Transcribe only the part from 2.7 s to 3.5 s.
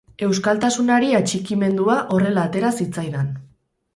zitzaidan.